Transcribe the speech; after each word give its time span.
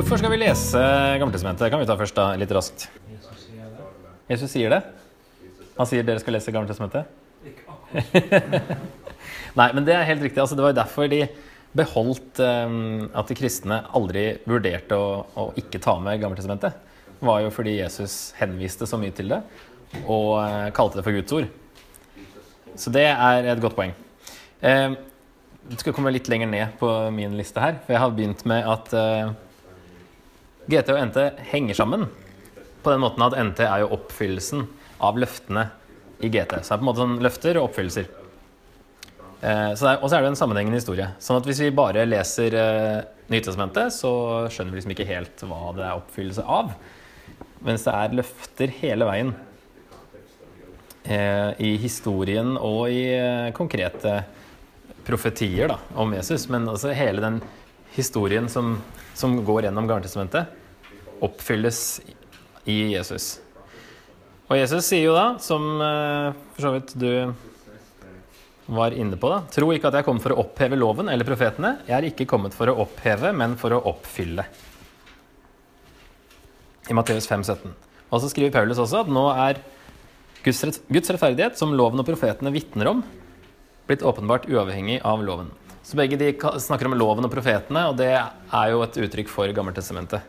Hvorfor 0.00 0.16
skal 0.16 0.32
vi 0.32 0.38
lese 0.40 0.80
Gammeltestamentet? 1.20 1.68
Kan 1.68 1.82
vi 1.82 1.84
ta 1.84 1.92
først, 2.00 2.16
da, 2.16 2.30
litt 2.40 2.52
raskt. 2.56 2.86
Jesus 4.30 4.48
sier 4.48 4.72
det. 4.72 4.78
Han 5.76 5.88
sier 5.90 6.06
dere 6.08 6.22
skal 6.22 6.32
lese 6.38 6.54
Gammeltestamentet. 6.54 7.10
Nei, 9.60 9.66
men 9.76 9.84
det 9.84 9.92
er 9.92 10.06
helt 10.08 10.24
riktig. 10.24 10.40
Altså, 10.40 10.56
det 10.56 10.64
var 10.64 10.72
jo 10.72 10.78
derfor 10.78 11.10
de 11.12 11.18
beholdt 11.76 12.40
um, 12.40 13.10
at 13.12 13.28
de 13.28 13.36
kristne 13.42 13.82
aldri 13.92 14.22
vurderte 14.48 14.96
å, 14.96 15.10
å 15.36 15.44
ikke 15.60 15.82
ta 15.84 15.98
med 16.00 16.24
Gammeltestamentet. 16.24 16.80
Det 17.18 17.28
var 17.28 17.44
jo 17.44 17.52
fordi 17.52 17.76
Jesus 17.82 18.16
henviste 18.40 18.88
så 18.88 18.96
mye 19.02 19.12
til 19.20 19.36
det 19.36 19.42
og 20.06 20.30
uh, 20.40 20.72
kalte 20.80 21.02
det 21.02 21.06
for 21.10 21.18
Guds 21.18 21.36
ord. 21.42 21.52
Så 22.72 22.94
det 22.96 23.04
er 23.10 23.52
et 23.52 23.60
godt 23.60 23.76
poeng. 23.76 23.92
Uh, 24.64 24.96
du 25.68 25.76
skal 25.76 25.92
komme 25.92 26.16
litt 26.16 26.32
lenger 26.32 26.48
ned 26.56 26.80
på 26.80 26.88
min 27.12 27.36
liste 27.36 27.60
her, 27.60 27.82
for 27.84 27.98
jeg 27.98 28.04
har 28.06 28.16
begynt 28.16 28.48
med 28.48 28.72
at 28.78 28.96
uh, 28.96 29.36
GT 30.70 30.94
og 30.94 31.02
NT 31.10 31.18
henger 31.50 31.78
sammen. 31.78 32.06
På 32.80 32.92
den 32.92 33.02
måten 33.02 33.24
at 33.26 33.36
NT 33.36 33.64
er 33.66 33.82
jo 33.82 33.92
oppfyllelsen 33.96 34.64
av 35.04 35.18
løftene 35.20 35.68
i 36.20 36.30
GT. 36.32 36.60
Så 36.60 36.70
det 36.70 36.76
er 36.76 36.80
på 36.80 36.84
en 36.84 36.88
måte 36.90 37.02
sånn 37.02 37.20
løfter 37.24 37.60
og 37.60 37.68
oppfyllelser. 37.70 38.08
Eh, 39.40 39.70
og 39.72 39.78
så 39.80 40.16
er 40.16 40.22
det 40.24 40.30
en 40.30 40.38
sammenhengende 40.38 40.80
historie. 40.80 41.10
Sånn 41.22 41.40
at 41.40 41.46
hvis 41.48 41.62
vi 41.64 41.72
bare 41.74 42.06
leser 42.08 42.56
eh, 42.60 43.00
Nytestamentet, 43.30 43.94
så 43.94 44.10
skjønner 44.50 44.74
vi 44.74 44.80
liksom 44.80 44.92
ikke 44.96 45.06
helt 45.06 45.44
hva 45.46 45.70
det 45.76 45.84
er 45.86 46.00
oppfyllelse 46.00 46.42
av. 46.50 46.72
Mens 47.62 47.84
det 47.86 47.94
er 47.94 48.16
løfter 48.18 48.72
hele 48.80 49.06
veien. 49.06 49.30
Eh, 51.04 51.52
I 51.62 51.76
historien 51.80 52.56
og 52.58 52.90
i 52.92 53.04
eh, 53.14 53.52
konkrete 53.56 54.20
profetier 55.06 55.70
da, 55.70 55.78
om 55.94 56.12
Jesus. 56.16 56.48
Men 56.52 56.68
altså 56.68 56.92
hele 56.96 57.22
den 57.22 57.38
historien 57.94 58.48
som, 58.50 58.76
som 59.14 59.38
går 59.46 59.68
gjennom 59.68 59.88
Gammeltestamentet, 59.88 60.50
oppfylles 61.24 62.00
i 62.68 62.80
Jesus. 62.94 63.38
Og 64.50 64.58
Jesus 64.58 64.88
sier 64.88 65.06
jo 65.06 65.14
da, 65.14 65.36
som 65.42 65.66
eh, 65.78 66.32
for 66.56 66.66
så 66.66 66.74
vidt 66.74 66.94
du 66.98 67.10
var 68.70 68.94
inne 68.94 69.18
på, 69.18 69.30
da 69.30 69.40
Tro 69.50 69.70
ikke 69.74 69.90
at 69.90 69.98
jeg 69.98 70.06
kommet 70.06 70.22
for 70.22 70.34
å 70.34 70.42
oppheve 70.44 70.78
loven 70.78 71.10
eller 71.10 71.26
profetene. 71.26 71.76
Jeg 71.88 71.96
er 71.96 72.08
ikke 72.10 72.28
kommet 72.30 72.54
for 72.54 72.70
å 72.70 72.76
oppheve, 72.84 73.32
men 73.34 73.56
for 73.58 73.74
å 73.74 73.82
oppfylle. 73.90 74.46
I 76.90 76.96
Matteus 76.96 77.26
5, 77.30 77.46
17. 77.46 77.74
Og 78.10 78.22
så 78.22 78.30
skriver 78.30 78.54
Paulus 78.54 78.78
også 78.82 79.04
at 79.04 79.10
nå 79.10 79.24
er 79.30 79.60
Guds, 80.42 80.80
Guds 80.90 81.12
rettferdighet, 81.12 81.58
som 81.58 81.74
loven 81.76 82.02
og 82.02 82.06
profetene 82.08 82.52
vitner 82.54 82.90
om, 82.90 83.02
blitt 83.86 84.06
åpenbart 84.06 84.48
uavhengig 84.50 85.00
av 85.06 85.22
loven. 85.22 85.50
Så 85.86 85.98
begge 85.98 86.18
de 86.18 86.32
snakker 86.62 86.88
om 86.88 86.94
loven 86.98 87.26
og 87.26 87.32
profetene, 87.32 87.86
og 87.90 87.98
det 87.98 88.12
er 88.14 88.72
jo 88.72 88.82
et 88.86 88.98
uttrykk 89.06 89.30
for 89.30 89.50
Gammeltestamentet. 89.54 90.26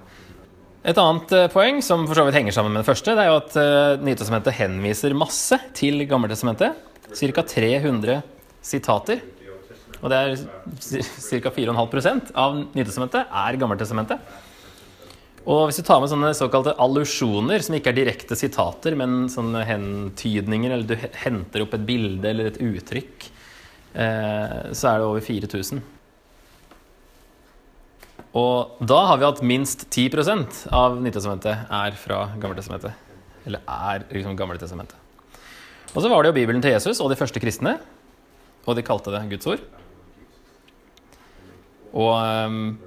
Et 0.82 0.98
annet 0.98 1.34
eh, 1.38 1.50
poeng 1.54 1.78
som 1.86 2.08
for 2.10 2.18
så 2.18 2.24
vidt 2.26 2.40
henger 2.40 2.56
sammen 2.56 2.74
med 2.74 2.82
det 2.82 2.90
første, 2.90 3.14
det 3.14 3.22
er 3.22 3.30
jo 3.30 3.38
at 3.38 3.58
uh, 3.60 4.02
Nytestamentet 4.02 4.56
henviser 4.58 5.14
masse 5.14 5.60
til 5.78 6.02
Gammeltestamentet. 6.10 6.80
Ca. 7.12 7.44
300 7.46 8.22
sitater. 8.66 9.22
Og 10.02 10.10
det 10.10 10.18
er 10.18 10.34
ca. 10.42 11.52
4,5% 11.54 12.32
av 12.34 12.58
Nytestamentet 12.74 13.30
er 13.44 13.60
Gammeltestamentet. 13.62 14.26
Og 15.46 15.68
hvis 15.68 15.82
du 15.82 15.86
tar 15.86 16.02
med 16.02 16.10
sånne 16.10 16.34
såkalte 16.38 16.74
allusjoner, 16.82 17.62
som 17.66 17.78
ikke 17.78 17.94
er 17.94 17.98
direkte 17.98 18.38
sitater, 18.38 18.98
men 18.98 19.26
sånne 19.30 19.62
hentydninger, 19.66 20.74
eller 20.74 20.90
du 20.90 21.10
henter 21.22 21.66
opp 21.66 21.78
et 21.78 21.86
bilde 21.86 22.30
eller 22.30 22.50
et 22.50 22.62
uttrykk, 22.62 23.30
eh, 23.94 24.60
så 24.74 24.92
er 24.92 25.02
det 25.02 25.10
over 25.10 25.26
4000. 25.30 25.82
Og 28.38 28.80
da 28.88 28.98
har 29.10 29.20
vi 29.20 29.28
hatt 29.28 29.42
minst 29.44 29.90
10% 29.90 30.66
av 30.72 30.96
Nytestamentet 31.04 31.68
er 31.68 31.96
fra 32.00 32.24
Gammeltestamentet. 32.40 32.96
Eller 33.44 33.64
er 33.68 34.06
liksom 34.08 34.38
Gammeltestamentet. 34.40 34.96
Og 35.92 36.00
så 36.00 36.08
var 36.08 36.24
det 36.24 36.32
jo 36.32 36.38
Bibelen 36.40 36.64
til 36.64 36.72
Jesus 36.72 37.02
og 37.04 37.12
de 37.12 37.20
første 37.20 37.42
kristne. 37.44 37.76
Og 38.64 38.78
de 38.78 38.86
kalte 38.88 39.12
det 39.12 39.26
Guds 39.34 39.50
ord. 39.52 39.66
Og 41.92 42.14
um, 42.16 42.78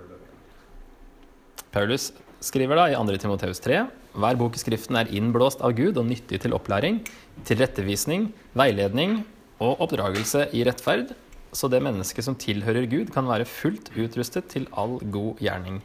Paulus 1.75 2.09
skriver 2.45 2.79
da 2.79 2.87
i 2.89 2.97
2. 2.97 3.19
Timoteus 3.21 3.61
3.: 3.61 3.83
Hver 4.17 4.39
bok 4.41 4.57
i 4.57 4.63
Skriften 4.63 4.97
er 4.97 5.11
innblåst 5.13 5.61
av 5.61 5.75
Gud 5.77 5.99
og 6.01 6.09
nyttig 6.09 6.41
til 6.41 6.57
opplæring, 6.57 7.03
tilrettevisning, 7.45 8.31
veiledning 8.57 9.21
og 9.61 9.83
oppdragelse 9.85 10.49
i 10.57 10.65
rettferd, 10.65 11.13
så 11.55 11.71
det 11.71 11.83
mennesket 11.85 12.27
som 12.27 12.37
tilhører 12.39 12.89
Gud, 12.91 13.13
kan 13.15 13.29
være 13.31 13.47
fullt 13.49 13.93
utrustet 13.95 14.49
til 14.53 14.67
all 14.75 14.99
god 15.15 15.43
gjerning. 15.43 15.81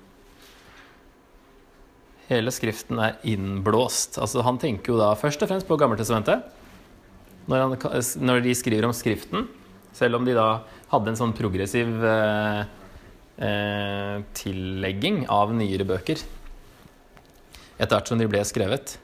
Hele 2.29 2.53
Skriften 2.53 2.99
er 3.01 3.17
innblåst. 3.25 4.19
Altså 4.21 4.43
Han 4.45 4.59
tenker 4.61 4.93
jo 4.93 4.99
da 4.99 5.13
først 5.17 5.41
og 5.45 5.49
fremst 5.49 5.69
på 5.69 5.77
Gammeltestamentet. 5.81 6.43
Når, 7.49 7.63
han, 7.63 8.01
når 8.21 8.43
de 8.45 8.57
skriver 8.57 8.85
om 8.85 8.93
Skriften, 8.93 9.47
selv 9.97 10.19
om 10.19 10.25
de 10.25 10.35
da 10.37 10.49
hadde 10.91 11.13
en 11.13 11.17
sånn 11.17 11.33
progressiv 11.37 11.89
eh, 12.05 12.59
eh, 13.41 14.17
tillegging 14.37 15.23
av 15.33 15.53
nyere 15.57 15.87
bøker 15.89 16.21
etter 17.79 17.95
hvert 17.95 18.09
som 18.11 18.19
de 18.19 18.27
ble 18.29 18.41
skrevet. 18.45 18.97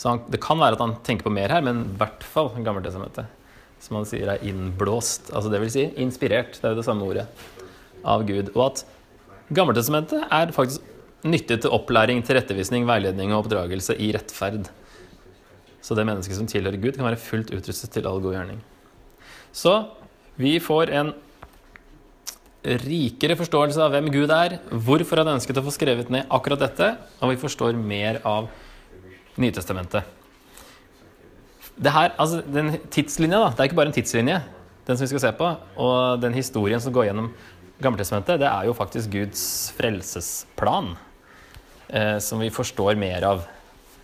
Så 0.00 0.10
han, 0.10 0.22
det 0.32 0.40
kan 0.42 0.58
være 0.58 0.78
at 0.78 0.82
han 0.82 0.96
tenker 1.06 1.28
på 1.28 1.34
mer 1.34 1.52
her, 1.52 1.62
men 1.62 1.84
i 1.84 1.96
hvert 2.00 2.24
fall 2.26 2.50
Gammeltestamentet 2.56 3.43
som 3.84 3.98
han 4.00 4.08
sier 4.08 4.30
er 4.32 4.42
innblåst. 4.46 5.30
Altså 5.34 5.52
det 5.52 5.60
vil 5.62 5.72
si 5.72 5.84
inspirert, 6.00 6.56
det 6.58 6.68
er 6.68 6.74
jo 6.74 6.80
det 6.80 6.86
samme 6.86 7.06
ordet, 7.06 7.26
av 8.04 8.24
Gud. 8.28 8.52
Og 8.54 8.66
at 8.70 8.84
Gammeltestamentet 9.54 10.24
er 10.32 10.52
faktisk 10.56 10.84
nyttig 11.28 11.60
til 11.60 11.72
opplæring, 11.72 12.22
tilrettevisning, 12.24 12.86
veiledning 12.88 13.32
og 13.32 13.44
oppdragelse 13.44 13.96
i 14.00 14.10
rettferd. 14.16 14.70
Så 15.84 15.96
det 15.96 16.06
mennesket 16.08 16.38
som 16.38 16.48
tilhører 16.48 16.80
Gud, 16.80 16.96
kan 16.96 17.04
være 17.04 17.20
fullt 17.20 17.52
utrustet 17.52 17.92
til 17.92 18.08
all 18.08 18.22
god 18.24 18.38
gjerning. 18.38 18.62
Så 19.52 19.74
vi 20.40 20.56
får 20.64 20.92
en 20.96 21.12
rikere 22.64 23.36
forståelse 23.36 23.84
av 23.84 23.92
hvem 23.92 24.08
Gud 24.12 24.32
er, 24.32 24.56
hvorfor 24.72 25.20
han 25.20 25.34
ønsket 25.36 25.60
å 25.60 25.66
få 25.66 25.74
skrevet 25.76 26.12
ned 26.12 26.30
akkurat 26.32 26.64
dette, 26.64 26.94
og 27.20 27.34
vi 27.34 27.40
forstår 27.40 27.76
mer 27.76 28.22
av 28.24 28.48
Nytestamentet 29.34 30.23
det 31.76 31.92
her, 31.94 32.12
altså 32.18 32.42
den 32.46 32.76
tidslinja, 32.90 33.40
da, 33.40 33.48
det 33.50 33.60
er 33.62 33.70
ikke 33.70 33.80
bare 33.80 33.90
en 33.90 33.96
tidslinje, 33.96 34.42
den 34.86 34.96
som 34.96 35.04
vi 35.04 35.10
skal 35.14 35.24
se 35.24 35.32
på. 35.38 35.48
Og 35.80 36.22
den 36.22 36.36
historien 36.36 36.80
som 36.80 36.94
går 36.94 37.10
gjennom 37.10 37.32
Gammeltestamentet, 37.82 38.38
det 38.38 38.46
er 38.46 38.68
jo 38.68 38.76
faktisk 38.78 39.10
Guds 39.10 39.42
frelsesplan. 39.74 40.94
Eh, 41.88 42.18
som 42.18 42.40
vi 42.40 42.50
forstår 42.50 42.96
mer 42.96 43.24
av. 43.28 43.44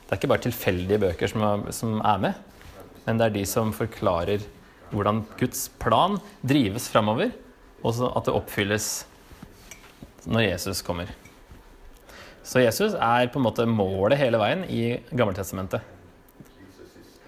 Det 0.04 0.12
er 0.12 0.18
ikke 0.20 0.30
bare 0.30 0.44
tilfeldige 0.44 1.00
bøker 1.00 1.30
som 1.30 1.44
er, 1.46 1.62
som 1.72 2.00
er 2.04 2.18
med, 2.20 2.66
men 3.06 3.20
det 3.20 3.26
er 3.26 3.36
de 3.38 3.44
som 3.48 3.72
forklarer 3.72 4.44
hvordan 4.90 5.22
Guds 5.38 5.68
plan 5.80 6.18
drives 6.42 6.88
framover, 6.90 7.30
og 7.80 8.02
at 8.10 8.26
det 8.26 8.34
oppfylles 8.34 8.88
når 10.28 10.44
Jesus 10.48 10.82
kommer. 10.84 11.10
Så 12.44 12.60
Jesus 12.60 12.94
er 12.94 13.30
på 13.30 13.38
en 13.40 13.46
måte 13.46 13.64
målet 13.66 14.20
hele 14.20 14.40
veien 14.40 14.66
i 14.68 14.98
Gammeltestamentet 15.14 15.86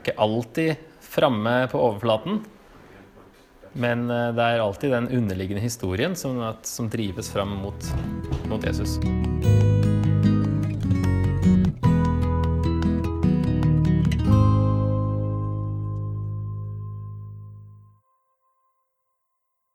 ikke 0.03 0.19
alltid 0.21 0.83
framme 1.01 1.55
på 1.73 1.81
overflaten. 1.81 2.43
Men 3.73 4.11
eh, 4.11 4.31
det 4.37 4.49
er 4.49 4.65
alltid 4.65 4.93
den 4.93 5.09
underliggende 5.09 5.65
historien 5.65 6.17
som, 6.19 6.43
som 6.63 6.91
drives 6.93 7.33
fram 7.33 7.57
mot, 7.65 7.93
mot 8.51 8.67
Jesus. 8.67 8.99